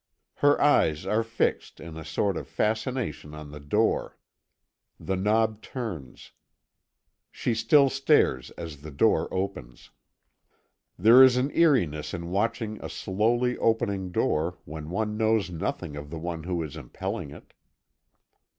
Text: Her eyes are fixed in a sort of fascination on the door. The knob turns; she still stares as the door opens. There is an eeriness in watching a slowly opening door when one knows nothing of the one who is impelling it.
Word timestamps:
Her 0.37 0.59
eyes 0.59 1.05
are 1.05 1.21
fixed 1.23 1.79
in 1.79 1.95
a 1.95 2.03
sort 2.03 2.35
of 2.35 2.47
fascination 2.47 3.35
on 3.35 3.51
the 3.51 3.59
door. 3.59 4.17
The 4.99 5.15
knob 5.15 5.61
turns; 5.61 6.31
she 7.29 7.53
still 7.53 7.87
stares 7.87 8.49
as 8.57 8.81
the 8.81 8.89
door 8.89 9.31
opens. 9.31 9.91
There 10.97 11.21
is 11.21 11.37
an 11.37 11.55
eeriness 11.55 12.15
in 12.15 12.31
watching 12.31 12.79
a 12.83 12.89
slowly 12.89 13.59
opening 13.59 14.11
door 14.11 14.57
when 14.65 14.89
one 14.89 15.17
knows 15.17 15.51
nothing 15.51 15.95
of 15.95 16.09
the 16.09 16.17
one 16.17 16.45
who 16.45 16.63
is 16.63 16.75
impelling 16.75 17.29
it. 17.29 17.53